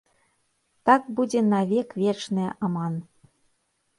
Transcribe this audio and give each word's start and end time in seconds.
Так 0.89 1.01
будзе 1.19 1.43
на 1.51 1.59
век 1.73 1.93
вечныя 2.03 2.55
аман! 2.69 2.93